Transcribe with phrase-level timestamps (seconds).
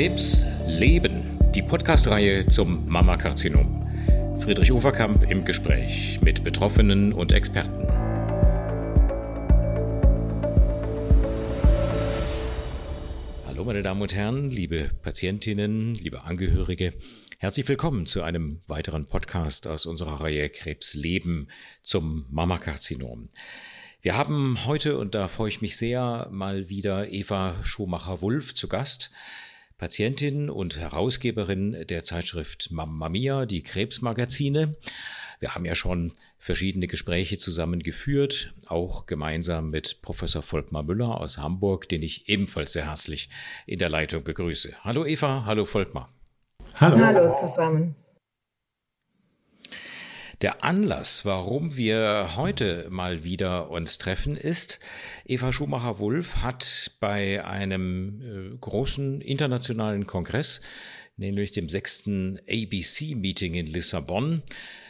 [0.00, 3.86] Krebs Leben, die Podcast-Reihe zum Mammakarzinom.
[4.40, 7.86] Friedrich Uferkamp im Gespräch mit Betroffenen und Experten.
[13.46, 16.94] Hallo meine Damen und Herren, liebe Patientinnen, liebe Angehörige.
[17.36, 21.48] Herzlich willkommen zu einem weiteren Podcast aus unserer Reihe Krebs Leben
[21.82, 23.28] zum Mammakarzinom.
[24.00, 29.10] Wir haben heute, und da freue ich mich sehr, mal wieder Eva Schumacher-Wulff zu Gast.
[29.80, 34.76] Patientin und Herausgeberin der Zeitschrift Mamma Mia, die Krebsmagazine.
[35.38, 41.38] Wir haben ja schon verschiedene Gespräche zusammen geführt, auch gemeinsam mit Professor Volkmar Müller aus
[41.38, 43.30] Hamburg, den ich ebenfalls sehr herzlich
[43.64, 44.84] in der Leitung begrüße.
[44.84, 46.12] Hallo Eva, hallo Volkmar.
[46.78, 46.98] Hallo.
[46.98, 47.96] Hallo zusammen.
[50.40, 54.80] Der Anlass, warum wir heute mal wieder uns treffen, ist,
[55.26, 58.22] Eva Schumacher-Wulff hat bei einem
[58.54, 60.62] äh, großen internationalen Kongress,
[61.18, 64.42] nämlich dem sechsten ABC-Meeting in Lissabon,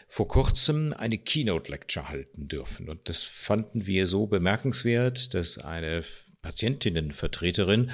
[0.07, 2.89] vor kurzem eine Keynote-Lecture halten dürfen.
[2.89, 6.05] Und das fanden wir so bemerkenswert, dass eine
[6.43, 7.91] Patientinnenvertreterin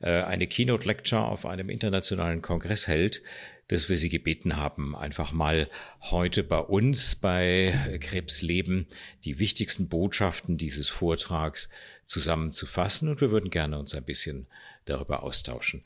[0.00, 3.22] äh, eine Keynote-Lecture auf einem internationalen Kongress hält,
[3.68, 5.68] dass wir Sie gebeten haben, einfach mal
[6.00, 8.86] heute bei uns bei Krebsleben
[9.24, 11.68] die wichtigsten Botschaften dieses Vortrags
[12.06, 14.46] zusammenzufassen und wir würden gerne uns ein bisschen
[14.86, 15.84] darüber austauschen.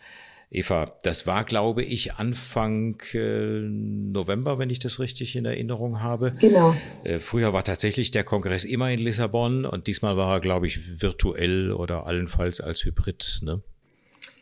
[0.55, 6.35] Eva, das war, glaube ich, Anfang äh, November, wenn ich das richtig in Erinnerung habe.
[6.41, 6.77] Genau.
[7.05, 11.01] Äh, früher war tatsächlich der Kongress immer in Lissabon und diesmal war er, glaube ich,
[11.01, 13.41] virtuell oder allenfalls als Hybrid.
[13.43, 13.63] Ne?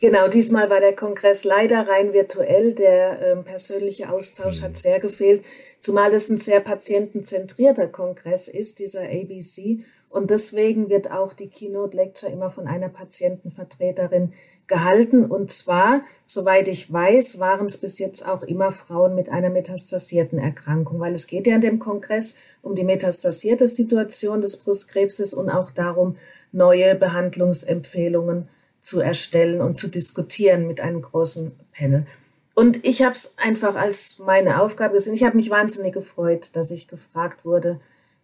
[0.01, 2.73] Genau, diesmal war der Kongress leider rein virtuell.
[2.73, 4.65] Der ähm, persönliche Austausch mhm.
[4.65, 5.45] hat sehr gefehlt,
[5.81, 9.81] zumal das ein sehr patientenzentrierter Kongress ist, dieser ABC.
[10.09, 14.33] Und deswegen wird auch die Keynote Lecture immer von einer Patientenvertreterin
[14.67, 15.27] gehalten.
[15.27, 20.39] Und zwar, soweit ich weiß, waren es bis jetzt auch immer Frauen mit einer metastasierten
[20.39, 25.51] Erkrankung, weil es geht ja in dem Kongress um die metastasierte Situation des Brustkrebses und
[25.51, 26.17] auch darum,
[26.53, 28.49] neue Behandlungsempfehlungen
[28.81, 32.07] zu erstellen und zu diskutieren mit einem großen Panel.
[32.55, 35.15] Und ich habe es einfach als meine Aufgabe gesehen.
[35.15, 37.81] Ich habe mich wahnsinnig gefreut, dass ich gefragt wurde,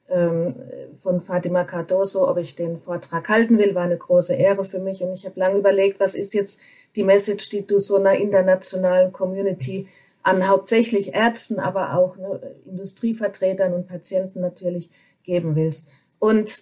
[0.09, 0.55] ähm,
[0.97, 5.03] von Fatima Cardoso, ob ich den Vortrag halten will, war eine große Ehre für mich.
[5.03, 6.61] Und ich habe lange überlegt, was ist jetzt
[6.95, 9.89] die Message, die du so einer internationalen Community
[10.23, 14.91] an hauptsächlich Ärzten, aber auch ne, Industrievertretern und Patienten natürlich
[15.23, 15.91] geben willst.
[16.19, 16.61] Und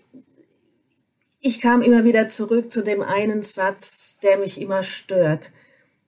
[1.44, 5.52] ich kam immer wieder zurück zu dem einen Satz, der mich immer stört.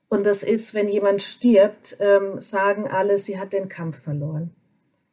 [0.09, 4.53] Und das ist, wenn jemand stirbt, ähm, sagen alle, sie hat den Kampf verloren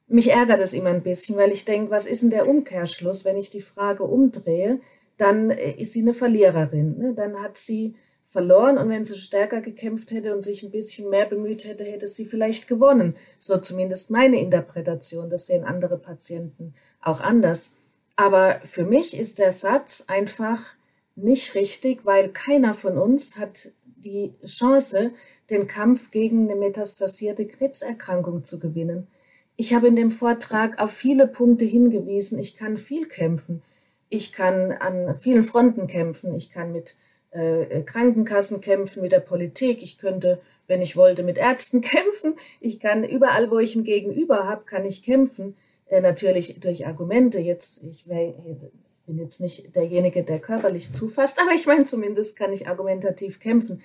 [0.06, 3.36] mich ärgert es immer ein bisschen, weil ich denke, was ist denn der Umkehrschluss, wenn
[3.36, 4.80] ich die Frage umdrehe,
[5.16, 6.98] dann äh, ist sie eine Verliererin.
[6.98, 7.14] Ne?
[7.14, 11.26] Dann hat sie verloren und wenn sie stärker gekämpft hätte und sich ein bisschen mehr
[11.26, 13.16] bemüht hätte, hätte sie vielleicht gewonnen.
[13.38, 15.30] So zumindest meine Interpretation.
[15.30, 17.76] Das sehen andere Patienten auch anders.
[18.16, 20.74] Aber für mich ist der Satz einfach
[21.16, 25.12] nicht richtig, weil keiner von uns hat die Chance,
[25.50, 29.08] den Kampf gegen eine metastasierte Krebserkrankung zu gewinnen.
[29.56, 32.38] Ich habe in dem Vortrag auf viele Punkte hingewiesen.
[32.38, 33.62] Ich kann viel kämpfen.
[34.08, 36.34] Ich kann an vielen Fronten kämpfen.
[36.34, 36.96] Ich kann mit
[37.30, 39.82] äh, Krankenkassen kämpfen, mit der Politik.
[39.82, 42.34] Ich könnte, wenn ich wollte, mit Ärzten kämpfen.
[42.60, 45.56] Ich kann überall, wo ich ein Gegenüber habe, kann ich kämpfen.
[46.00, 47.38] Natürlich durch Argumente.
[47.38, 52.68] Jetzt, ich bin jetzt nicht derjenige, der körperlich zufasst, aber ich meine, zumindest kann ich
[52.68, 53.82] argumentativ kämpfen.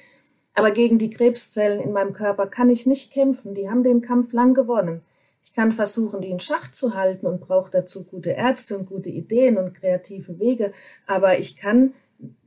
[0.53, 3.53] Aber gegen die Krebszellen in meinem Körper kann ich nicht kämpfen.
[3.53, 5.01] Die haben den Kampf lang gewonnen.
[5.41, 9.09] Ich kann versuchen, die in Schach zu halten und brauche dazu gute Ärzte und gute
[9.09, 10.73] Ideen und kreative Wege,
[11.07, 11.93] aber ich kann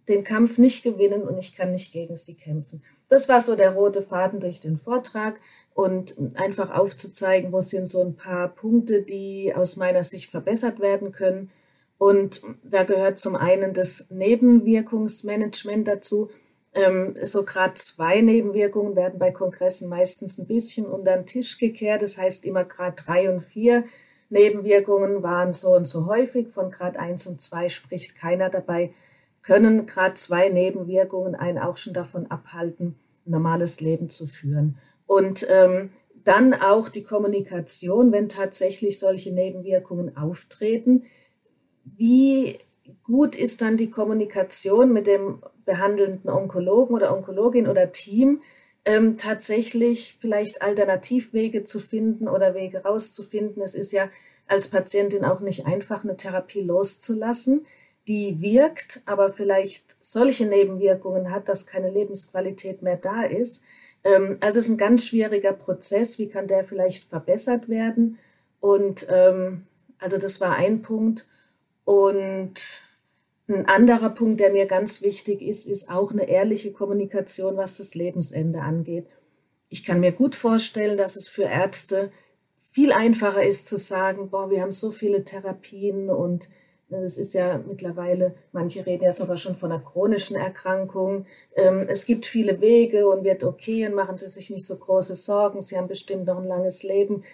[0.08, 2.82] den Kampf nicht gewinnen und ich kann nicht gegen sie kämpfen.
[3.08, 5.40] Das war so der rote Faden durch den Vortrag
[5.74, 11.12] und einfach aufzuzeigen, wo sind so ein paar Punkte, die aus meiner Sicht verbessert werden
[11.12, 11.50] können.
[11.98, 16.30] Und da gehört zum einen das Nebenwirkungsmanagement dazu,
[16.74, 22.02] ähm, so gerade zwei Nebenwirkungen werden bei Kongressen meistens ein bisschen unter den Tisch gekehrt.
[22.02, 23.84] Das heißt, immer Grad drei und vier
[24.30, 26.48] Nebenwirkungen waren so und so häufig.
[26.48, 28.94] Von Grad eins und zwei spricht keiner dabei.
[29.42, 32.96] Können Grad zwei Nebenwirkungen einen auch schon davon abhalten,
[33.26, 34.78] ein normales Leben zu führen?
[35.06, 35.90] Und ähm,
[36.24, 41.04] dann auch die Kommunikation, wenn tatsächlich solche Nebenwirkungen auftreten.
[41.84, 42.58] Wie
[43.02, 48.42] gut ist dann die Kommunikation mit dem behandelnden Onkologen oder Onkologin oder Team,
[48.84, 53.62] ähm, tatsächlich vielleicht Alternativwege zu finden oder Wege rauszufinden.
[53.62, 54.08] Es ist ja
[54.46, 57.64] als Patientin auch nicht einfach, eine Therapie loszulassen,
[58.08, 63.64] die wirkt, aber vielleicht solche Nebenwirkungen hat, dass keine Lebensqualität mehr da ist.
[64.04, 66.18] Ähm, also es ist ein ganz schwieriger Prozess.
[66.18, 68.18] Wie kann der vielleicht verbessert werden?
[68.60, 69.66] Und ähm,
[69.98, 71.26] also das war ein Punkt.
[71.84, 72.54] Und
[73.48, 77.94] ein anderer Punkt, der mir ganz wichtig ist, ist auch eine ehrliche Kommunikation, was das
[77.94, 79.06] Lebensende angeht.
[79.68, 82.12] Ich kann mir gut vorstellen, dass es für Ärzte
[82.58, 86.48] viel einfacher ist zu sagen, boah, wir haben so viele Therapien und
[87.00, 91.26] das ist ja mittlerweile, manche reden ja sogar schon von einer chronischen Erkrankung.
[91.56, 95.14] Ähm, es gibt viele Wege und wird okay und machen Sie sich nicht so große
[95.14, 95.60] Sorgen.
[95.60, 97.24] Sie haben bestimmt noch ein langes Leben.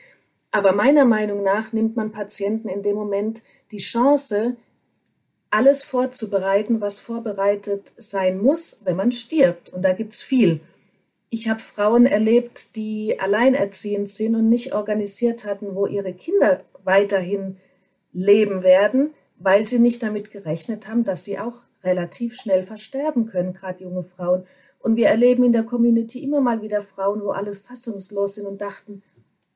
[0.51, 4.57] Aber meiner Meinung nach nimmt man Patienten in dem Moment die Chance,
[5.51, 9.73] alles vorzubereiten, was vorbereitet sein muss, wenn man stirbt.
[9.73, 10.61] Und da gibt's viel.
[11.31, 17.59] Ich habe Frauen erlebt, die alleinerziehend sind und nicht organisiert hatten, wo ihre Kinder weiterhin
[18.13, 23.53] leben werden, weil sie nicht damit gerechnet haben, dass sie auch relativ schnell versterben können,
[23.53, 24.45] gerade junge Frauen.
[24.81, 28.61] Und wir erleben in der Community immer mal wieder Frauen, wo alle fassungslos sind und
[28.61, 29.03] dachten,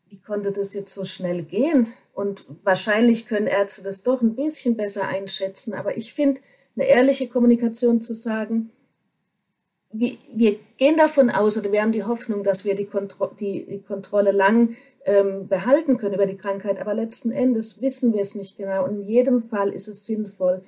[0.08, 1.92] wie konnte das jetzt so schnell gehen?
[2.12, 5.74] Und wahrscheinlich können Ärzte das doch ein bisschen besser einschätzen.
[5.74, 6.40] Aber ich finde,
[6.76, 8.70] eine ehrliche Kommunikation zu sagen,
[9.94, 13.66] wir, wir, gehen davon aus oder wir haben die Hoffnung, dass wir die, Kontro die,
[13.66, 18.34] die Kontrolle lang ähm, behalten können über die Krankheit, aber letzten Endes wissen wir es
[18.34, 18.84] nicht genau.
[18.84, 20.62] Und in jedem Fall ist es sinnvoll,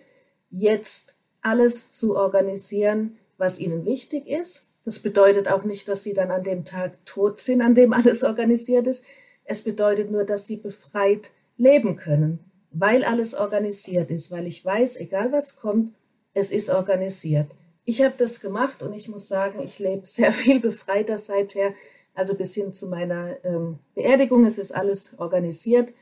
[0.51, 4.71] jetzt alles zu organisieren, was ihnen wichtig ist.
[4.85, 8.23] Das bedeutet auch nicht, dass sie dann an dem Tag tot sind, an dem alles
[8.25, 9.05] organisiert ist.
[9.45, 12.41] Es bedeutet nur, dass sie befreit leben können,
[12.71, 15.93] weil alles organisiert ist, weil ich weiß, egal was kommt,
[16.33, 17.55] es ist organisiert.
[17.85, 21.75] Ich habe das gemacht und ich muss sagen, ich lebe sehr viel befreiter seither.
[22.15, 25.93] Also bis hin zu meiner ähm, Beerdigung es ist alles organisiert.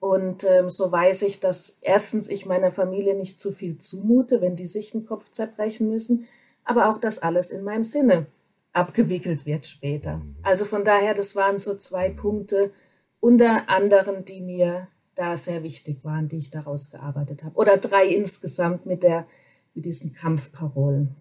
[0.00, 4.56] Und ähm, so weiß ich, dass erstens ich meiner Familie nicht zu viel zumute, wenn
[4.56, 6.26] die sich den Kopf zerbrechen müssen,
[6.64, 8.26] aber auch, dass alles in meinem Sinne
[8.72, 10.20] abgewickelt wird später.
[10.42, 12.72] Also von daher, das waren so zwei Punkte,
[13.20, 17.54] unter anderem, die mir da sehr wichtig waren, die ich daraus gearbeitet habe.
[17.56, 19.26] Oder drei insgesamt mit, der,
[19.74, 21.14] mit diesen Kampfparolen.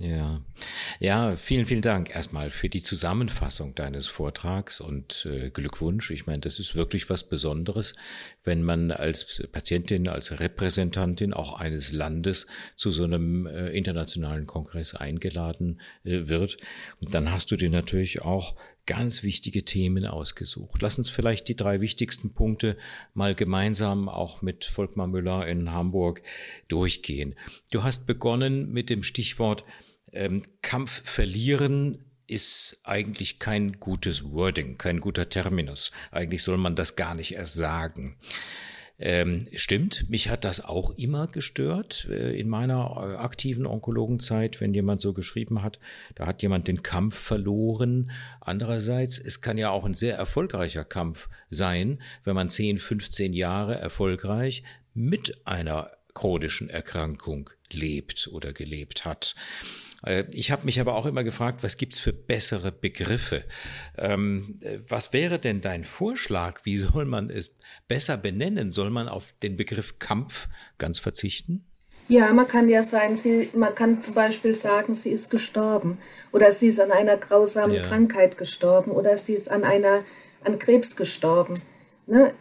[0.00, 0.40] Ja,
[0.98, 6.10] ja, vielen, vielen Dank erstmal für die Zusammenfassung deines Vortrags und äh, Glückwunsch.
[6.10, 7.94] Ich meine, das ist wirklich was Besonderes,
[8.42, 14.94] wenn man als Patientin, als Repräsentantin auch eines Landes zu so einem äh, internationalen Kongress
[14.94, 16.56] eingeladen äh, wird.
[17.02, 18.56] Und dann hast du dir natürlich auch
[18.86, 20.80] ganz wichtige Themen ausgesucht.
[20.80, 22.78] Lass uns vielleicht die drei wichtigsten Punkte
[23.12, 26.22] mal gemeinsam auch mit Volkmar Müller in Hamburg
[26.68, 27.34] durchgehen.
[27.70, 29.64] Du hast begonnen mit dem Stichwort
[30.12, 35.90] ähm, Kampf verlieren ist eigentlich kein gutes Wording, kein guter Terminus.
[36.12, 38.16] Eigentlich soll man das gar nicht erst sagen.
[39.02, 44.74] Ähm, stimmt, mich hat das auch immer gestört äh, in meiner äh, aktiven Onkologenzeit, wenn
[44.74, 45.80] jemand so geschrieben hat,
[46.14, 48.10] da hat jemand den Kampf verloren.
[48.42, 53.76] Andererseits, es kann ja auch ein sehr erfolgreicher Kampf sein, wenn man 10, 15 Jahre
[53.76, 59.34] erfolgreich mit einer chronischen Erkrankung lebt oder gelebt hat.
[60.04, 63.44] Äh, ich habe mich aber auch immer gefragt, was gibt's für bessere Begriffe?
[63.96, 66.60] Ähm, äh, was wäre denn dein Vorschlag?
[66.64, 67.56] Wie soll man es
[67.88, 68.70] besser benennen?
[68.70, 70.48] Soll man auf den Begriff Kampf
[70.78, 71.64] ganz verzichten?
[72.08, 75.98] Ja, man kann ja sagen, sie, man kann zum Beispiel sagen, sie ist gestorben
[76.32, 77.82] oder sie ist an einer grausamen ja.
[77.82, 80.02] Krankheit gestorben oder sie ist an einer
[80.42, 81.62] an Krebs gestorben.
[82.06, 82.34] Ne?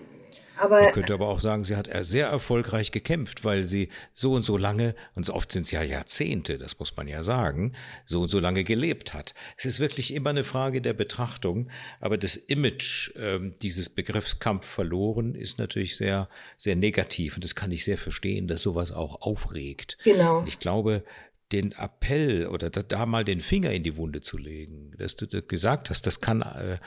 [0.59, 4.41] Aber, Man könnte aber auch sagen, sie hat sehr erfolgreich gekämpft, weil sie so und
[4.41, 7.73] so lange, und oft sind es ja Jahrzehnte, das muss man ja sagen,
[8.05, 9.33] so und so lange gelebt hat.
[9.57, 14.65] Es ist wirklich immer eine Frage der Betrachtung, aber das Image äh, dieses Begriffs Kampf
[14.65, 19.21] verloren ist natürlich sehr, sehr negativ und das kann ich sehr verstehen, dass sowas auch
[19.21, 19.97] aufregt.
[20.03, 20.43] Genau.
[20.45, 21.03] Ich glaube,
[21.51, 25.25] den Appell oder da, da, mal den Finger in die Wunde zu legen, dass du
[25.25, 26.79] das gesagt hast, das kann äh,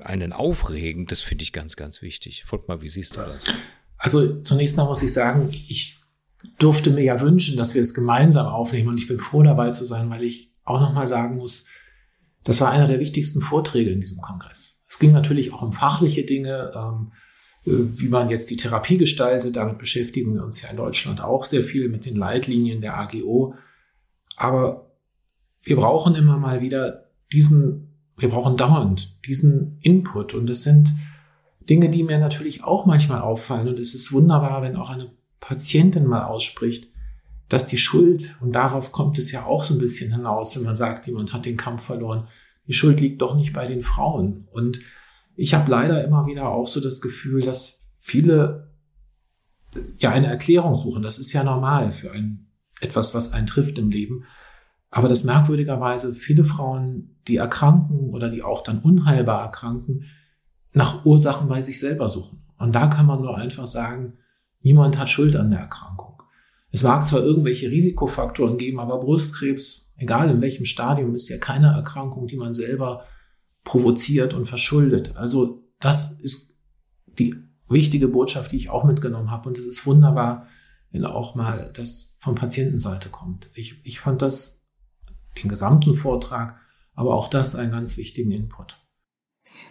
[0.00, 2.44] einen aufregen, das finde ich ganz, ganz wichtig.
[2.44, 3.44] Folgt mal, wie siehst du das?
[3.98, 6.00] Also zunächst mal muss ich sagen, ich
[6.58, 9.84] durfte mir ja wünschen, dass wir es gemeinsam aufnehmen und ich bin froh dabei zu
[9.84, 11.64] sein, weil ich auch nochmal sagen muss,
[12.44, 14.82] das war einer der wichtigsten Vorträge in diesem Kongress.
[14.88, 17.12] Es ging natürlich auch um fachliche Dinge, ähm,
[17.66, 19.56] äh, wie man jetzt die Therapie gestaltet.
[19.56, 23.54] Damit beschäftigen wir uns ja in Deutschland auch sehr viel mit den Leitlinien der AGO.
[24.36, 24.92] Aber
[25.62, 30.34] wir brauchen immer mal wieder diesen, wir brauchen dauernd diesen Input.
[30.34, 30.94] Und das sind
[31.68, 33.68] Dinge, die mir natürlich auch manchmal auffallen.
[33.68, 36.92] Und es ist wunderbar, wenn auch eine Patientin mal ausspricht,
[37.48, 40.76] dass die Schuld, und darauf kommt es ja auch so ein bisschen hinaus, wenn man
[40.76, 42.28] sagt, jemand hat den Kampf verloren,
[42.66, 44.48] die Schuld liegt doch nicht bei den Frauen.
[44.50, 44.80] Und
[45.36, 48.72] ich habe leider immer wieder auch so das Gefühl, dass viele
[49.98, 51.02] ja eine Erklärung suchen.
[51.02, 52.45] Das ist ja normal für ein
[52.80, 54.24] etwas, was einen trifft im Leben.
[54.90, 60.04] Aber das merkwürdigerweise viele Frauen, die erkranken oder die auch dann unheilbar erkranken,
[60.72, 62.42] nach Ursachen bei sich selber suchen.
[62.58, 64.14] Und da kann man nur einfach sagen,
[64.60, 66.22] niemand hat Schuld an der Erkrankung.
[66.70, 71.68] Es mag zwar irgendwelche Risikofaktoren geben, aber Brustkrebs, egal in welchem Stadium, ist ja keine
[71.68, 73.04] Erkrankung, die man selber
[73.64, 75.16] provoziert und verschuldet.
[75.16, 76.58] Also das ist
[77.18, 77.34] die
[77.68, 79.48] wichtige Botschaft, die ich auch mitgenommen habe.
[79.48, 80.46] Und es ist wunderbar,
[80.96, 83.50] wenn auch mal das von Patientenseite kommt.
[83.54, 84.64] Ich, ich fand das,
[85.42, 86.58] den gesamten Vortrag,
[86.94, 88.78] aber auch das einen ganz wichtigen Input.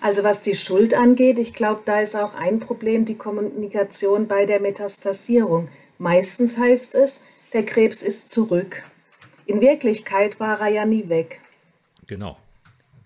[0.02, 4.46] Also was die Schuld angeht, ich glaube, da ist auch ein Problem die Kommunikation bei
[4.46, 5.70] der Metastasierung.
[5.98, 7.22] Meistens heißt es,
[7.54, 8.84] der Krebs ist zurück.
[9.48, 11.42] In Wirklichkeit war er ja nie weg.
[12.08, 12.38] Genau.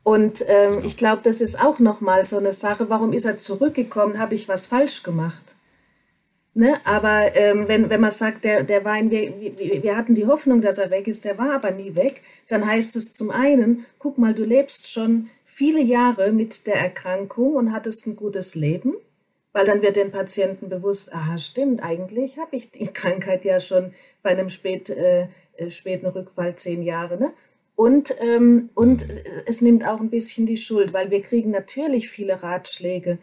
[0.03, 0.85] Und ähm, genau.
[0.85, 2.89] ich glaube, das ist auch nochmal so eine Sache.
[2.89, 4.19] Warum ist er zurückgekommen?
[4.19, 5.55] Habe ich was falsch gemacht?
[6.59, 6.85] Ne?
[6.85, 10.59] Aber ähm, wenn, wenn man sagt, der, der war in, wir, wir hatten die Hoffnung,
[10.59, 14.17] dass er weg ist, der war aber nie weg, dann heißt es zum einen, guck
[14.17, 18.95] mal, du lebst schon viele Jahre mit der Erkrankung und hattest ein gutes Leben,
[19.53, 23.93] weil dann wird den Patienten bewusst, aha, stimmt, eigentlich habe ich die Krankheit ja schon
[24.21, 27.17] bei einem spät, äh, äh späten Rückfall zehn Jahre.
[27.17, 27.31] Ne?
[27.77, 29.13] Und, ähm, und mhm.
[29.45, 33.17] es nimmt auch ein bisschen die Schuld, weil wir kriegen natürlich viele Ratschläge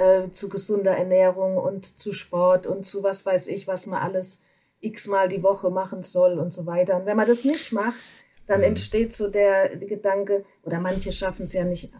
[0.00, 4.42] äh, zu gesunder Ernährung und zu Sport und zu was weiß ich, was man alles
[4.80, 6.96] x-mal die Woche machen soll und so weiter.
[6.96, 7.98] Und wenn man das nicht macht,
[8.46, 8.68] dann mhm.
[8.68, 11.92] entsteht so der Gedanke, oder manche schaffen es ja nicht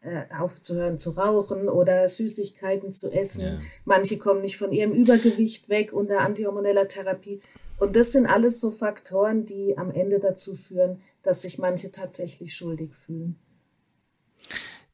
[0.00, 3.42] äh, aufzuhören zu rauchen oder Süßigkeiten zu essen.
[3.42, 3.58] Ja.
[3.84, 7.40] Manche kommen nicht von ihrem Übergewicht weg unter antihormoneller Therapie.
[7.78, 12.54] Und das sind alles so Faktoren, die am Ende dazu führen, dass sich manche tatsächlich
[12.54, 13.38] schuldig fühlen.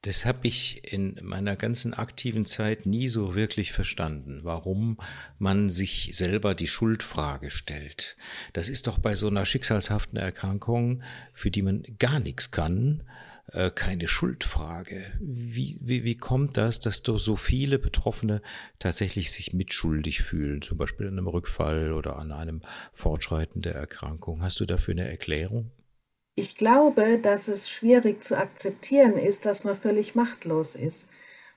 [0.02, 4.98] Das habe ich in meiner ganzen aktiven Zeit nie so wirklich verstanden, warum
[5.38, 8.16] man sich selber die Schuldfrage stellt.
[8.52, 11.02] Das ist doch bei so einer schicksalshaften Erkrankung,
[11.34, 13.04] für die man gar nichts kann,
[13.52, 15.04] äh, keine Schuldfrage.
[15.20, 18.42] Wie, wie, wie kommt das, dass doch so viele Betroffene
[18.80, 24.42] tatsächlich sich mitschuldig fühlen, zum Beispiel an einem Rückfall oder an einem Fortschreiten der Erkrankung?
[24.42, 25.70] Hast du dafür eine Erklärung?
[26.34, 31.08] Ich glaube, dass es schwierig zu akzeptieren ist, dass man völlig machtlos ist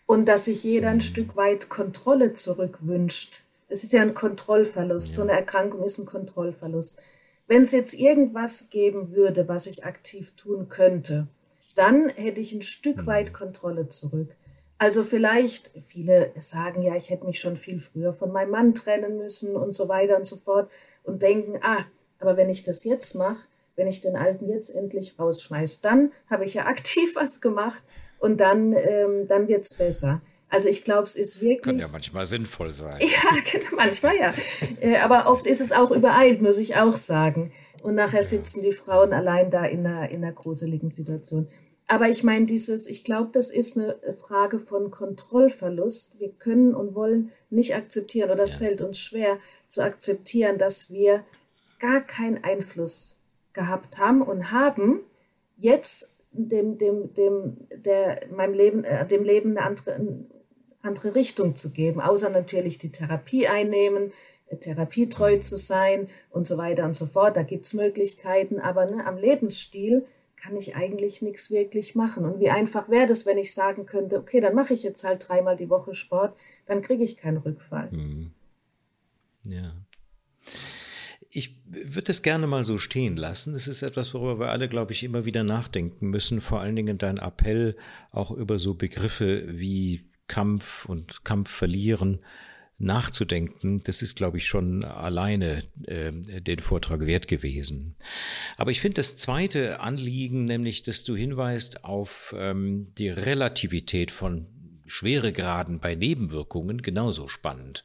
[0.05, 1.01] und dass sich jeder ein mhm.
[1.01, 3.43] Stück weit Kontrolle zurückwünscht.
[3.69, 5.13] Es ist ja ein Kontrollverlust.
[5.13, 7.01] So eine Erkrankung ist ein Kontrollverlust.
[7.47, 11.27] Wenn es jetzt irgendwas geben würde, was ich aktiv tun könnte,
[11.75, 13.07] dann hätte ich ein Stück mhm.
[13.07, 14.35] weit Kontrolle zurück.
[14.77, 19.17] Also vielleicht, viele sagen ja, ich hätte mich schon viel früher von meinem Mann trennen
[19.17, 20.69] müssen und so weiter und so fort
[21.03, 21.85] und denken, ah,
[22.19, 26.45] aber wenn ich das jetzt mache, wenn ich den alten jetzt endlich rausschmeiße, dann habe
[26.45, 27.83] ich ja aktiv was gemacht
[28.19, 30.21] und dann, ähm, dann wird es besser.
[30.49, 31.61] Also ich glaube, es ist wirklich.
[31.61, 32.99] Kann ja manchmal sinnvoll sein.
[33.01, 34.33] Ja, genau, manchmal ja.
[34.79, 37.51] Äh, aber oft ist es auch übereilt, muss ich auch sagen.
[37.81, 41.47] Und nachher sitzen die Frauen allein da in einer, in einer gruseligen Situation.
[41.87, 46.19] Aber ich meine, dieses, ich glaube, das ist eine Frage von Kontrollverlust.
[46.19, 48.59] Wir können und wollen nicht akzeptieren, oder es ja.
[48.59, 51.23] fällt uns schwer zu akzeptieren, dass wir
[51.79, 53.14] gar keinen Einfluss
[53.55, 54.99] gehabt haben und haben,
[55.57, 60.25] jetzt dem, dem, dem, der, meinem Leben, äh, dem Leben eine andere, eine
[60.81, 64.11] andere Richtung zu geben, außer natürlich die Therapie einnehmen,
[64.47, 67.37] äh, therapietreu zu sein und so weiter und so fort.
[67.37, 72.25] Da gibt es Möglichkeiten, aber ne, am Lebensstil kann ich eigentlich nichts wirklich machen.
[72.25, 75.27] Und wie einfach wäre das, wenn ich sagen könnte, okay, dann mache ich jetzt halt
[75.27, 77.89] dreimal die Woche Sport, dann kriege ich keinen Rückfall.
[77.91, 78.31] Mhm.
[79.43, 79.73] Ja.
[81.83, 83.53] Würde es gerne mal so stehen lassen.
[83.55, 86.41] Es ist etwas, worüber wir alle, glaube ich, immer wieder nachdenken müssen.
[86.41, 87.75] Vor allen Dingen dein Appell
[88.11, 92.19] auch über so Begriffe wie Kampf und Kampf verlieren
[92.77, 97.95] nachzudenken, das ist, glaube ich, schon alleine äh, den Vortrag wert gewesen.
[98.57, 104.47] Aber ich finde das zweite Anliegen, nämlich, dass du hinweist auf ähm, die Relativität von
[104.85, 107.83] Schweregraden bei Nebenwirkungen, genauso spannend.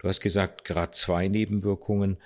[0.00, 2.18] Du hast gesagt, Grad zwei Nebenwirkungen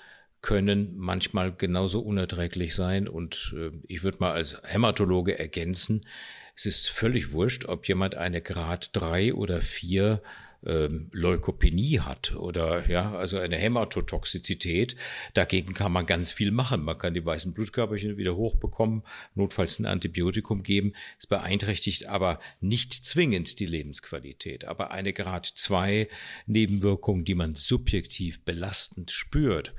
[0.47, 3.09] können manchmal genauso unerträglich sein.
[3.09, 6.07] Und äh, ich würde mal als Hämatologe ergänzen,
[6.55, 10.23] es ist völlig wurscht, ob jemand eine Grad drei oder vier
[10.65, 14.97] ähm, Leukopenie hat oder ja, also eine Hämatotoxizität.
[15.35, 16.85] Dagegen kann man ganz viel machen.
[16.85, 19.03] Man kann die weißen Blutkörperchen wieder hochbekommen,
[19.35, 20.93] notfalls ein Antibiotikum geben.
[21.19, 24.65] Es beeinträchtigt aber nicht zwingend die Lebensqualität.
[24.65, 26.09] Aber eine Grad 2
[26.47, 29.75] Nebenwirkung, die man subjektiv belastend spürt,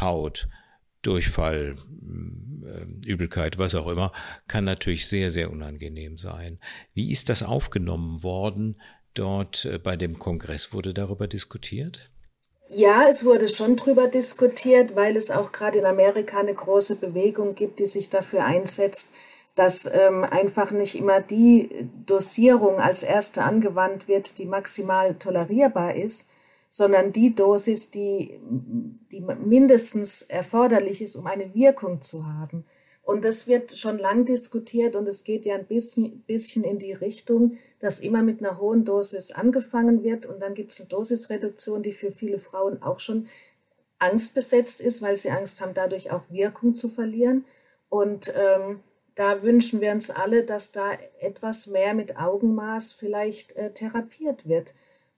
[0.00, 0.48] Haut,
[1.02, 1.76] Durchfall,
[2.64, 4.12] äh, Übelkeit, was auch immer,
[4.48, 6.58] kann natürlich sehr, sehr unangenehm sein.
[6.94, 8.80] Wie ist das aufgenommen worden?
[9.14, 12.10] Dort äh, bei dem Kongress wurde darüber diskutiert?
[12.68, 17.54] Ja, es wurde schon drüber diskutiert, weil es auch gerade in Amerika eine große Bewegung
[17.54, 19.14] gibt, die sich dafür einsetzt,
[19.54, 26.28] dass ähm, einfach nicht immer die Dosierung als erste angewandt wird, die maximal tolerierbar ist,
[26.70, 28.40] sondern die Dosis, die,
[29.10, 32.64] die mindestens erforderlich ist, um eine Wirkung zu haben.
[33.02, 36.92] Und das wird schon lang diskutiert und es geht ja ein bisschen, bisschen in die
[36.92, 41.82] Richtung, dass immer mit einer hohen Dosis angefangen wird und dann gibt es eine Dosisreduktion,
[41.82, 43.28] die für viele Frauen auch schon
[44.00, 47.44] angstbesetzt ist, weil sie Angst haben, dadurch auch Wirkung zu verlieren.
[47.88, 48.80] Und ähm,
[49.14, 54.74] da wünschen wir uns alle, dass da etwas mehr mit Augenmaß vielleicht äh, therapiert wird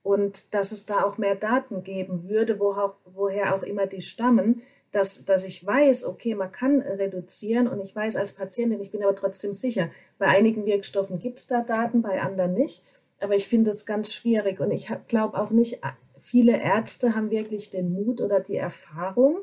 [0.09, 4.01] und dass es da auch mehr Daten geben würde, wo auch, woher auch immer die
[4.01, 8.91] stammen, dass, dass ich weiß, okay, man kann reduzieren und ich weiß als Patientin, ich
[8.91, 12.83] bin aber trotzdem sicher, bei einigen Wirkstoffen gibt es da Daten, bei anderen nicht.
[13.21, 15.81] Aber ich finde es ganz schwierig und ich glaube auch nicht,
[16.19, 19.37] viele Ärzte haben wirklich den Mut oder die Erfahrung,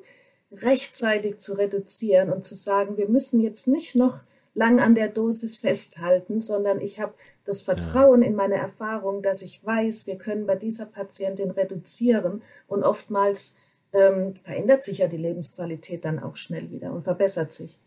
[0.51, 4.21] rechtzeitig zu reduzieren und zu sagen, wir müssen jetzt nicht noch
[4.55, 7.13] lang an der Dosis festhalten, sondern ich habe
[7.45, 12.83] das Vertrauen in meine Erfahrung, dass ich weiß, wir können bei dieser Patientin reduzieren und
[12.83, 13.57] oftmals
[13.93, 17.79] ähm, verändert sich ja die Lebensqualität dann auch schnell wieder und verbessert sich.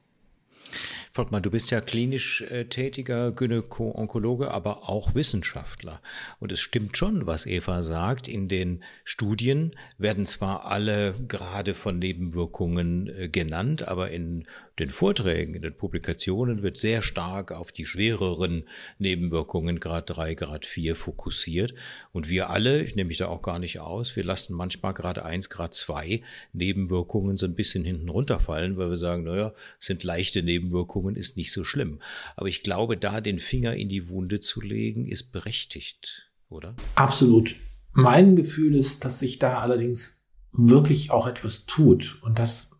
[1.11, 6.01] Volkmar, du bist ja klinisch äh, tätiger Gynäko-Onkologe, aber auch Wissenschaftler.
[6.39, 8.29] Und es stimmt schon, was Eva sagt.
[8.29, 14.47] In den Studien werden zwar alle gerade von Nebenwirkungen äh, genannt, aber in
[14.79, 18.65] den Vorträgen, in den Publikationen wird sehr stark auf die schwereren
[18.99, 21.75] Nebenwirkungen Grad 3, Grad 4 fokussiert.
[22.13, 25.19] Und wir alle, ich nehme mich da auch gar nicht aus, wir lassen manchmal Grad
[25.19, 30.43] 1, Grad 2 Nebenwirkungen so ein bisschen hinten runterfallen, weil wir sagen, naja, sind leichte
[30.43, 32.01] Nebenwirkungen, ist nicht so schlimm.
[32.37, 36.75] Aber ich glaube, da den Finger in die Wunde zu legen, ist berechtigt, oder?
[36.95, 37.57] Absolut.
[37.93, 42.19] Mein Gefühl ist, dass sich da allerdings wirklich auch etwas tut.
[42.23, 42.78] Und das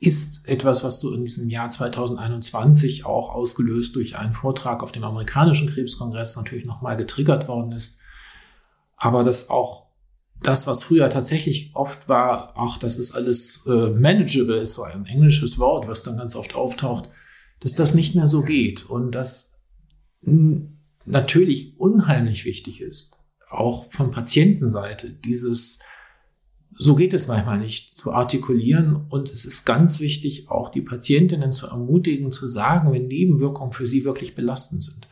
[0.00, 5.04] ist etwas, was so in diesem Jahr 2021 auch ausgelöst durch einen Vortrag auf dem
[5.04, 8.00] amerikanischen Krebskongress natürlich nochmal getriggert worden ist.
[8.96, 9.86] Aber dass auch
[10.42, 15.06] das, was früher tatsächlich oft war, ach, das ist alles äh, manageable, ist so ein
[15.06, 17.08] englisches Wort, was dann ganz oft auftaucht,
[17.60, 19.52] dass das nicht mehr so geht und dass
[21.06, 25.78] natürlich unheimlich wichtig ist, auch von Patientenseite, dieses
[26.78, 29.06] so geht es manchmal nicht, zu artikulieren.
[29.08, 33.86] Und es ist ganz wichtig, auch die Patientinnen zu ermutigen, zu sagen, wenn Nebenwirkungen für
[33.86, 35.08] sie wirklich belastend sind.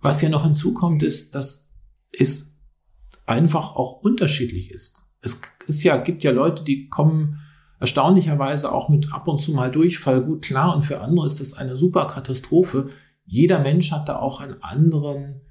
[0.00, 1.74] Was hier noch hinzukommt, ist, dass
[2.12, 2.58] es
[3.26, 5.04] einfach auch unterschiedlich ist.
[5.20, 7.40] Es ist ja, gibt ja Leute, die kommen
[7.78, 11.54] erstaunlicherweise auch mit ab und zu mal Durchfall gut klar und für andere ist das
[11.54, 12.88] eine super Katastrophe.
[13.26, 15.42] Jeder Mensch hat da auch einen anderen,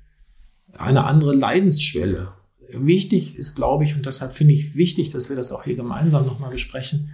[0.74, 2.30] eine andere Leidensschwelle
[2.72, 6.26] wichtig ist, glaube ich, und deshalb finde ich wichtig, dass wir das auch hier gemeinsam
[6.26, 7.12] nochmal besprechen,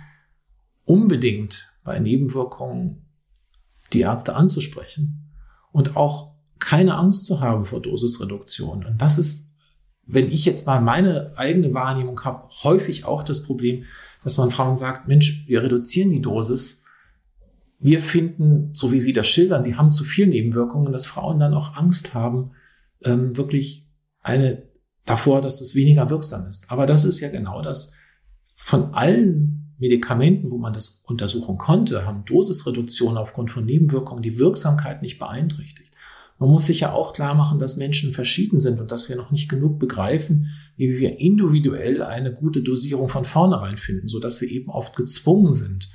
[0.86, 3.06] unbedingt bei Nebenwirkungen
[3.94, 5.32] die Ärzte anzusprechen
[5.72, 8.86] und auch keine Angst zu haben vor Dosisreduktion.
[8.86, 9.48] Und das ist,
[10.06, 13.86] wenn ich jetzt mal meine eigene Wahrnehmung habe, häufig auch das Problem,
[14.24, 16.84] dass man Frauen sagt, Mensch, wir reduzieren die Dosis.
[17.80, 21.56] Wir finden, so wie Sie das schildern, Sie haben zu viel Nebenwirkungen, dass Frauen dann
[21.56, 22.52] auch Angst haben,
[23.04, 23.90] ähm, wirklich
[24.22, 24.71] eine
[25.06, 26.72] davor, dass es weniger wirksam ist.
[26.72, 27.96] Aber das ist ja genau das.
[28.56, 35.02] Von allen Medikamenten, wo man das untersuchen konnte, haben Dosisreduktionen aufgrund von Nebenwirkungen die Wirksamkeit
[35.02, 35.92] nicht beeinträchtigt.
[36.38, 39.32] Man muss sich ja auch klar machen, dass Menschen verschieden sind und dass wir noch
[39.32, 44.50] nicht genug begreifen, wie wir individuell eine gute Dosierung von vornherein finden, so dass wir
[44.50, 45.90] eben oft gezwungen sind,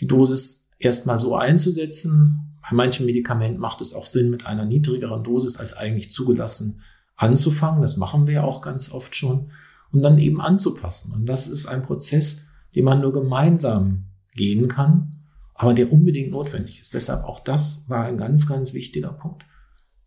[0.00, 2.56] die Dosis erstmal so einzusetzen.
[2.62, 6.82] Bei manchen Medikamenten macht es auch Sinn, mit einer niedrigeren Dosis als eigentlich zugelassen
[7.18, 9.50] anzufangen, das machen wir ja auch ganz oft schon,
[9.90, 11.12] und dann eben anzupassen.
[11.12, 14.04] Und das ist ein Prozess, den man nur gemeinsam
[14.34, 15.10] gehen kann,
[15.54, 16.94] aber der unbedingt notwendig ist.
[16.94, 19.44] Deshalb auch das war ein ganz, ganz wichtiger Punkt.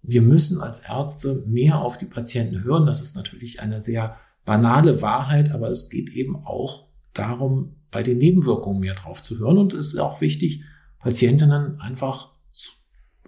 [0.02, 2.86] Wir müssen als Ärzte mehr auf die Patienten hören.
[2.86, 8.20] Das ist natürlich eine sehr banale Wahrheit, aber es geht eben auch darum, bei den
[8.20, 9.58] Nebenwirkungen mehr drauf zu hören.
[9.58, 10.64] Und es ist auch wichtig,
[11.00, 12.30] Patientinnen einfach,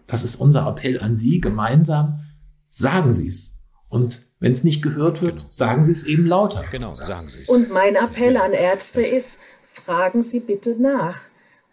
[0.07, 2.21] das ist unser Appell an Sie, gemeinsam,
[2.69, 3.62] sagen Sie es.
[3.93, 5.51] Und wenn es nicht gehört wird, genau.
[5.51, 6.65] sagen Sie es eben lauter.
[6.71, 7.49] Genau, sagen Sie es.
[7.49, 11.21] Und mein Appell an Ärzte ist, fragen Sie bitte nach.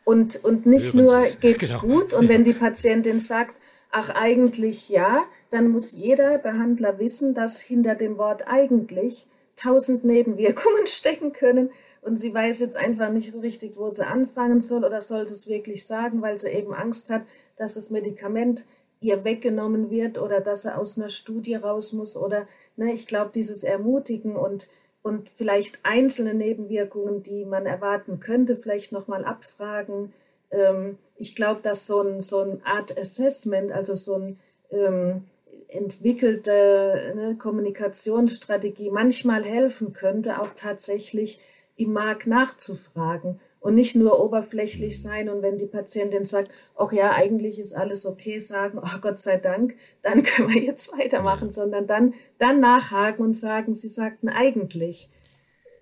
[0.04, 1.80] Und, und nicht Hören nur geht's genau.
[1.80, 3.58] gut und wenn die Patientin sagt,
[3.90, 10.86] ach eigentlich ja, dann muss jeder Behandler wissen, dass hinter dem Wort eigentlich tausend Nebenwirkungen
[10.86, 11.70] stecken können
[12.02, 15.32] und sie weiß jetzt einfach nicht so richtig, wo sie anfangen soll oder soll sie
[15.32, 17.22] es wirklich sagen, weil sie eben Angst hat,
[17.56, 18.66] dass das Medikament
[19.00, 23.30] ihr weggenommen wird oder dass er aus einer Studie raus muss oder ne, ich glaube
[23.34, 24.68] dieses Ermutigen und
[25.02, 30.12] und vielleicht einzelne Nebenwirkungen, die man erwarten könnte, vielleicht nochmal abfragen.
[30.50, 34.38] Ähm, ich glaube, dass so, ein, so eine Art Assessment, also so ein
[34.70, 35.24] ähm,
[35.68, 41.40] entwickelte ne, Kommunikationsstrategie manchmal helfen könnte, auch tatsächlich
[41.76, 47.12] im Markt nachzufragen und nicht nur oberflächlich sein und wenn die Patientin sagt, ach ja,
[47.12, 51.86] eigentlich ist alles okay, sagen, oh Gott sei Dank, dann können wir jetzt weitermachen, sondern
[51.86, 55.10] dann, dann nachhaken und sagen, sie sagten eigentlich.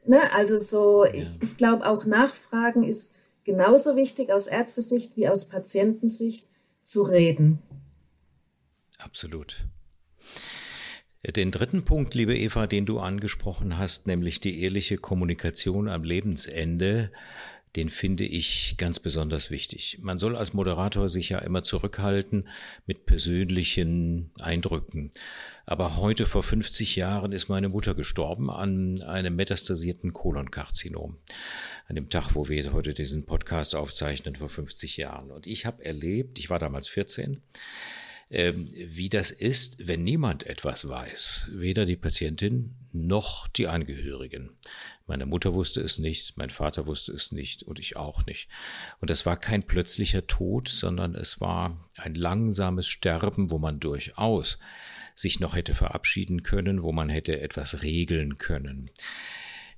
[0.04, 0.20] Ne?
[0.34, 1.12] Also so, ja.
[1.14, 3.14] ich, ich glaube auch Nachfragen ist
[3.44, 6.48] genauso wichtig aus Ärztesicht wie aus Patientensicht
[6.82, 7.62] zu reden.
[8.98, 9.64] Absolut.
[11.24, 17.10] Den dritten Punkt, liebe Eva, den du angesprochen hast, nämlich die ehrliche Kommunikation am Lebensende,
[17.78, 20.00] den finde ich ganz besonders wichtig.
[20.02, 22.48] Man soll als Moderator sich ja immer zurückhalten
[22.86, 25.12] mit persönlichen Eindrücken.
[25.64, 31.18] Aber heute vor 50 Jahren ist meine Mutter gestorben an einem metastasierten Kolonkarzinom.
[31.86, 35.30] An dem Tag, wo wir heute diesen Podcast aufzeichnen, vor 50 Jahren.
[35.30, 37.42] Und ich habe erlebt, ich war damals 14, ähm,
[38.30, 44.50] wie das ist, wenn niemand etwas weiß, weder die Patientin noch die Angehörigen.
[45.06, 48.50] Meine Mutter wusste es nicht, mein Vater wusste es nicht und ich auch nicht.
[49.00, 54.58] Und das war kein plötzlicher Tod, sondern es war ein langsames Sterben, wo man durchaus
[55.14, 58.90] sich noch hätte verabschieden können, wo man hätte etwas regeln können.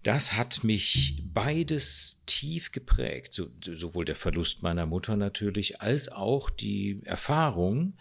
[0.02, 6.48] Das hat mich beides tief geprägt, so, sowohl der Verlust meiner Mutter natürlich, als auch
[6.48, 7.94] die Erfahrung,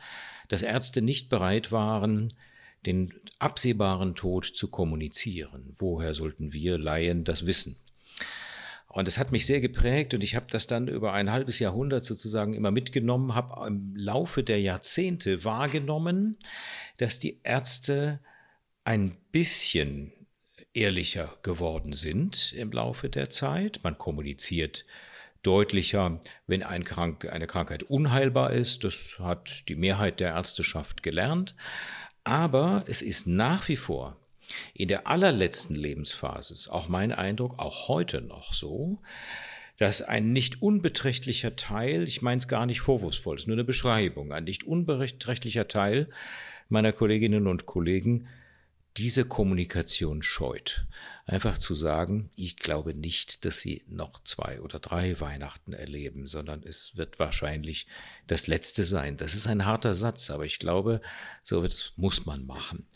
[0.50, 2.34] dass Ärzte nicht bereit waren,
[2.86, 5.74] den absehbaren Tod zu kommunizieren.
[5.76, 7.78] Woher sollten wir Laien das wissen?
[8.88, 12.04] Und es hat mich sehr geprägt und ich habe das dann über ein halbes Jahrhundert
[12.04, 16.38] sozusagen immer mitgenommen, habe im Laufe der Jahrzehnte wahrgenommen,
[16.98, 18.20] dass die Ärzte
[18.84, 20.12] ein bisschen
[20.74, 23.80] ehrlicher geworden sind im Laufe der Zeit.
[23.84, 24.86] Man kommuniziert
[25.44, 28.84] deutlicher, wenn ein Krank eine Krankheit unheilbar ist.
[28.84, 31.56] Das hat die Mehrheit der Ärzteschaft gelernt.
[32.24, 34.18] Aber es ist nach wie vor
[34.74, 39.00] in der allerletzten Lebensphase, ist auch mein Eindruck, auch heute noch so,
[39.78, 43.64] dass ein nicht unbeträchtlicher Teil, ich meine es gar nicht vorwurfsvoll, es ist nur eine
[43.64, 46.10] Beschreibung, ein nicht unbeträchtlicher Teil
[46.68, 48.28] meiner Kolleginnen und Kollegen
[48.98, 50.86] diese Kommunikation scheut.
[51.26, 56.64] Einfach zu sagen, ich glaube nicht, dass sie noch zwei oder drei Weihnachten erleben, sondern
[56.64, 57.88] es wird wahrscheinlich
[58.28, 59.16] das letzte sein.
[59.16, 61.02] Das ist ein harter Satz, aber ich glaube,
[61.44, 62.88] so muss man machen.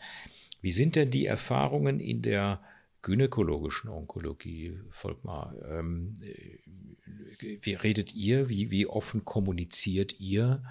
[0.62, 2.62] Wie sind denn die Erfahrungen in der
[3.04, 5.54] gynäkologischen Onkologie, Volkmar?
[5.70, 6.20] Ähm,
[7.62, 8.50] wie redet ihr?
[8.50, 10.64] Wie, wie offen kommuniziert ihr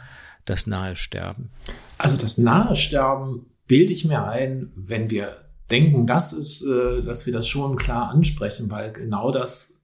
[0.44, 1.50] das nahe Sterben?
[1.98, 5.36] Also das nahe Sterben bilde ich mir ein, wenn wir
[5.70, 9.74] denken, das ist, äh, dass wir das schon klar ansprechen, weil genau das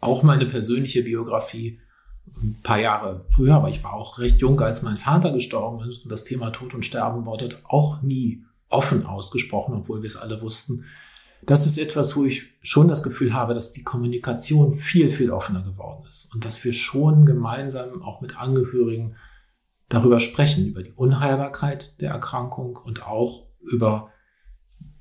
[0.00, 1.80] auch meine persönliche Biografie
[2.42, 6.04] ein paar Jahre früher, aber ich war auch recht jung, als mein Vater gestorben ist
[6.04, 10.40] und das Thema Tod und Sterben wurde auch nie offen ausgesprochen, obwohl wir es alle
[10.40, 10.84] wussten.
[11.44, 15.62] Das ist etwas, wo ich schon das Gefühl habe, dass die Kommunikation viel, viel offener
[15.62, 19.16] geworden ist und dass wir schon gemeinsam auch mit Angehörigen
[19.92, 24.10] darüber sprechen, über die Unheilbarkeit der Erkrankung und auch über,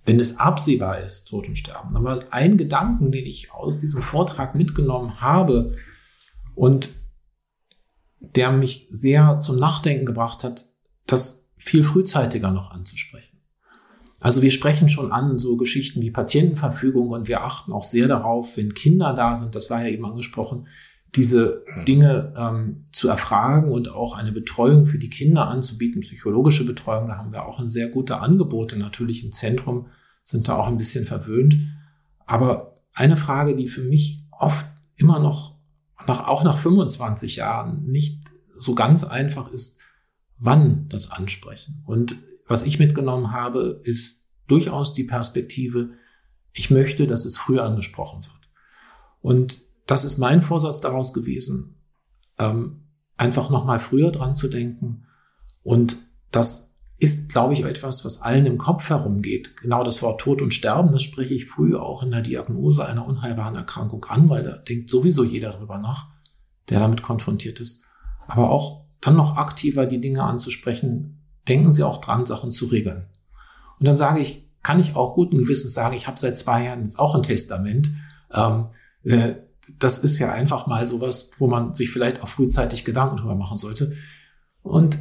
[0.04, 1.96] wenn es absehbar ist, Tod und Sterben.
[1.96, 5.74] Aber ein Gedanken, den ich aus diesem Vortrag mitgenommen habe
[6.56, 6.90] und
[8.20, 10.66] der mich sehr zum Nachdenken gebracht hat,
[11.08, 13.40] das viel frühzeitiger noch anzusprechen.
[14.20, 18.58] Also wir sprechen schon an so Geschichten wie Patientenverfügung und wir achten auch sehr darauf,
[18.58, 20.68] wenn Kinder da sind, das war ja eben angesprochen,
[21.15, 27.08] diese Dinge ähm, zu erfragen und auch eine Betreuung für die Kinder anzubieten, psychologische Betreuung.
[27.08, 29.88] Da haben wir auch ein sehr gute Angebote natürlich im Zentrum,
[30.24, 31.58] sind da auch ein bisschen verwöhnt.
[32.26, 35.58] Aber eine Frage, die für mich oft immer noch,
[36.08, 38.24] nach, auch nach 25 Jahren, nicht
[38.56, 39.82] so ganz einfach ist,
[40.38, 41.84] wann das ansprechen.
[41.86, 42.15] Und
[42.47, 45.91] was ich mitgenommen habe, ist durchaus die Perspektive,
[46.54, 48.50] ich möchte, dass es früh angesprochen wird.
[49.21, 51.76] Und das ist mein Vorsatz daraus gewesen,
[52.40, 52.86] ähm,
[53.18, 55.04] einfach nochmal früher dran zu denken.
[55.64, 55.98] Und
[56.32, 59.58] das ist, glaube ich, etwas, was allen im Kopf herumgeht.
[59.58, 63.06] Genau das Wort Tod und Sterben, das spreche ich früh auch in der Diagnose einer
[63.06, 66.08] unheilbaren Erkrankung an, weil da denkt sowieso jeder drüber nach,
[66.70, 67.92] der damit konfrontiert ist.
[68.28, 73.08] Aber auch dann noch aktiver die Dinge anzusprechen, denken Sie auch dran, Sachen zu regeln.
[73.78, 76.80] Und dann sage ich, kann ich auch guten Gewissens sagen, ich habe seit zwei Jahren
[76.80, 77.92] jetzt auch ein Testament.
[78.32, 78.68] Ähm,
[79.04, 79.34] äh,
[79.80, 83.58] das ist ja einfach mal sowas, wo man sich vielleicht auch frühzeitig Gedanken drüber machen
[83.58, 83.95] sollte.
[84.63, 85.00] Und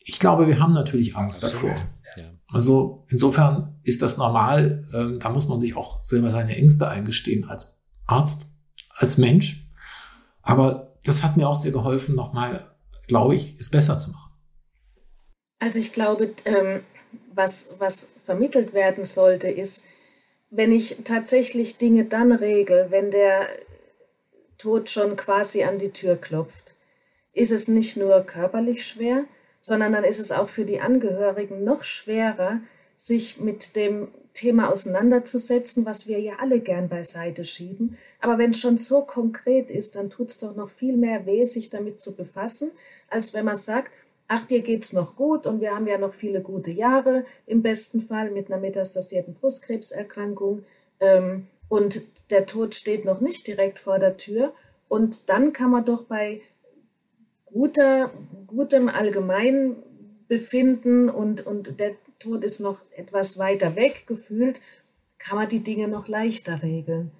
[0.00, 1.74] ich glaube, wir haben natürlich Angst davor.
[2.16, 2.30] Ja.
[2.52, 4.84] Also insofern ist das normal.
[4.92, 8.46] Ähm, da muss man sich auch selber seine Ängste eingestehen als Arzt,
[8.96, 9.68] als Mensch.
[10.42, 12.74] Aber das hat mir auch sehr geholfen, nochmal,
[13.06, 14.32] glaube ich, es besser zu machen.
[15.60, 16.80] Also ich glaube, ähm,
[17.34, 19.84] was, was vermittelt werden sollte, ist,
[20.50, 23.46] wenn ich tatsächlich Dinge dann regel, wenn der
[24.60, 26.74] Tod schon quasi an die Tür klopft,
[27.32, 29.24] ist es nicht nur körperlich schwer,
[29.60, 32.60] sondern dann ist es auch für die Angehörigen noch schwerer,
[32.94, 37.96] sich mit dem Thema auseinanderzusetzen, was wir ja alle gern beiseite schieben.
[38.20, 41.44] Aber wenn es schon so konkret ist, dann tut es doch noch viel mehr weh,
[41.44, 42.70] sich damit zu befassen,
[43.08, 43.90] als wenn man sagt,
[44.28, 48.00] ach, dir geht's noch gut und wir haben ja noch viele gute Jahre, im besten
[48.00, 50.64] Fall mit einer metastasierten Brustkrebserkrankung
[51.00, 54.54] ähm, und der Tod steht noch nicht direkt vor der Tür.
[54.88, 56.40] Und dann kann man doch bei
[57.46, 58.10] guter,
[58.46, 64.60] gutem Allgemeinbefinden und, und der Tod ist noch etwas weiter weg gefühlt,
[65.18, 67.12] kann man die Dinge noch leichter regeln.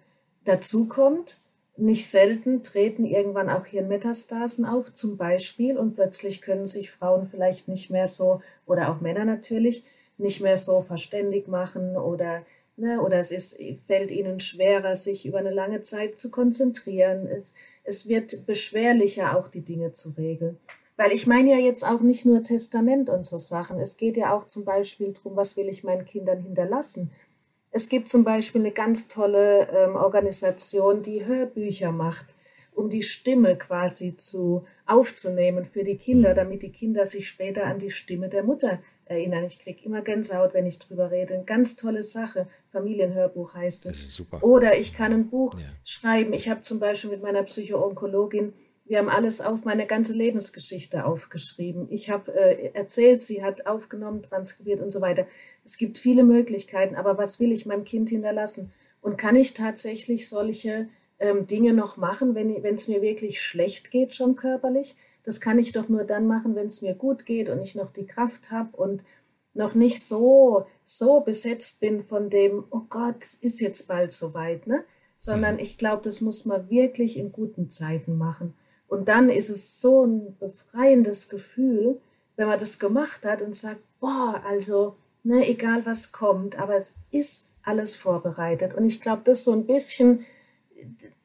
[0.44, 1.38] Dazu kommt,
[1.77, 7.68] nicht selten treten irgendwann auch Hirnmetastasen auf, zum Beispiel, und plötzlich können sich Frauen vielleicht
[7.68, 9.85] nicht mehr so, oder auch Männer natürlich,
[10.18, 12.42] nicht mehr so verständig machen oder,
[12.81, 17.27] ne, oder es ist, fällt ihnen schwerer, sich über eine lange Zeit zu konzentrieren.
[17.27, 20.59] Es, es wird beschwerlicher, auch die Dinge zu regeln.
[20.97, 23.81] Weil ich meine ja jetzt auch nicht nur Testament und so Sachen.
[23.81, 27.11] Es geht ja auch zum Beispiel darum, was will ich meinen Kindern hinterlassen.
[27.71, 32.27] Es gibt zum Beispiel eine ganz tolle ähm, Organisation, die Hörbücher macht,
[32.75, 37.79] um die Stimme quasi zu aufzunehmen für die Kinder, damit die Kinder sich später an
[37.79, 39.44] die Stimme der Mutter erinnern.
[39.44, 41.35] Ich kriege immer Gänsehaut, wenn ich drüber rede.
[41.35, 42.49] Eine ganz tolle Sache.
[42.73, 44.23] Familienhörbuch heißt es.
[44.40, 45.66] Oder ich kann ein Buch ja.
[45.85, 46.33] schreiben.
[46.33, 48.53] Ich habe zum Beispiel mit meiner Psychoonkologin
[48.90, 51.87] wir haben alles auf meine ganze Lebensgeschichte aufgeschrieben.
[51.90, 55.29] Ich habe äh, erzählt, sie hat aufgenommen, transkribiert und so weiter.
[55.64, 58.73] Es gibt viele Möglichkeiten, aber was will ich meinem Kind hinterlassen?
[59.01, 60.88] Und kann ich tatsächlich solche
[61.20, 64.96] ähm, Dinge noch machen, wenn es mir wirklich schlecht geht, schon körperlich?
[65.24, 67.92] Das kann ich doch nur dann machen, wenn es mir gut geht und ich noch
[67.92, 69.04] die Kraft habe und
[69.54, 74.66] noch nicht so, so besetzt bin von dem, oh Gott, es ist jetzt bald soweit,
[74.66, 74.85] ne?
[75.18, 75.61] Sondern mhm.
[75.61, 78.54] ich glaube, das muss man wirklich in guten Zeiten machen.
[78.88, 82.00] Und dann ist es so ein befreiendes Gefühl,
[82.37, 86.94] wenn man das gemacht hat und sagt, boah, also, ne, egal was kommt, aber es
[87.11, 88.74] ist alles vorbereitet.
[88.74, 90.24] Und ich glaube, das so ein bisschen,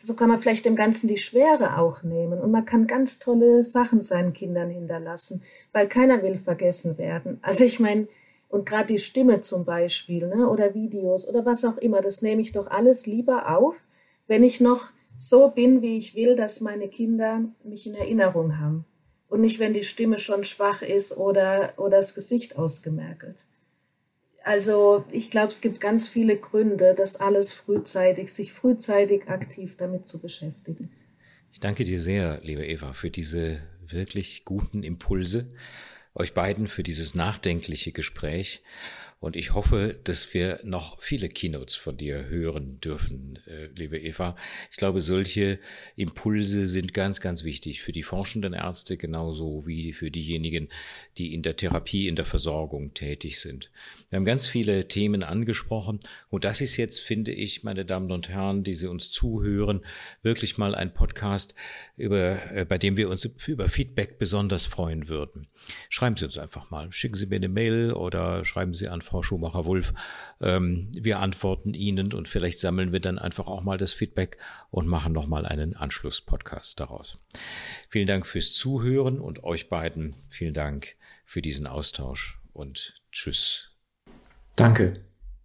[0.06, 2.40] so kann man vielleicht dem Ganzen die Schwere auch nehmen.
[2.40, 5.42] Und man kann ganz tolle Sachen seinen Kindern hinterlassen,
[5.74, 7.40] weil keiner will vergessen werden.
[7.42, 8.08] Also ich meine,
[8.50, 12.42] und gerade die Stimme zum Beispiel, ne, oder Videos oder was auch immer, das nehme
[12.42, 13.76] ich doch alles lieber auf,
[14.28, 18.86] wenn ich noch so bin, wie ich will, dass meine Kinder mich in Erinnerung haben.
[19.28, 23.46] Und nicht, wenn die Stimme schon schwach ist oder, oder das Gesicht ausgemerkelt.
[24.46, 30.06] Also ich glaube, es gibt ganz viele Gründe, das alles frühzeitig, sich frühzeitig aktiv damit
[30.06, 30.92] zu beschäftigen.
[31.52, 35.52] Ich danke dir sehr, liebe Eva, für diese wirklich guten Impulse,
[36.14, 38.62] euch beiden für dieses nachdenkliche Gespräch.
[39.20, 44.36] Und ich hoffe, dass wir noch viele Keynotes von dir hören dürfen, äh, liebe Eva.
[44.70, 45.60] Ich glaube, solche
[45.96, 50.70] Impulse sind ganz, ganz wichtig für die forschenden Ärzte genauso wie für diejenigen,
[51.18, 53.72] die in der Therapie, in der Versorgung tätig sind.
[54.10, 58.30] Wir haben ganz viele Themen angesprochen und das ist jetzt, finde ich, meine Damen und
[58.30, 59.82] Herren, die Sie uns zuhören,
[60.22, 61.56] wirklich mal ein Podcast,
[61.98, 65.48] über, äh, bei dem wir uns über Feedback besonders freuen würden.
[65.90, 69.24] Schreiben Sie uns einfach mal, schicken Sie mir eine Mail oder schreiben Sie an Frau
[69.24, 69.94] Schumacher-Wulff.
[70.42, 74.38] Ähm, wir antworten Ihnen und vielleicht sammeln wir dann einfach auch mal das Feedback
[74.72, 77.18] und machen nochmal einen Anschlusspodcast daraus.
[77.90, 83.75] Vielen Dank fürs Zuhören und euch beiden vielen Dank für diesen Austausch und tschüss.
[84.56, 84.94] Danke.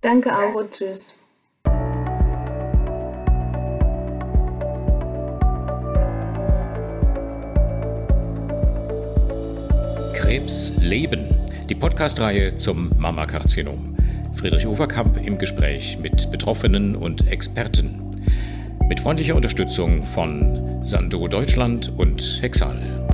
[0.02, 1.14] Danke auch und tschüss.
[10.14, 11.26] Krebs leben.
[11.68, 13.96] Die Podcastreihe zum Mammakarzinom.
[14.34, 18.22] Friedrich Overkamp im Gespräch mit Betroffenen und Experten.
[18.88, 23.09] Mit freundlicher Unterstützung von Sando Deutschland und Hexal.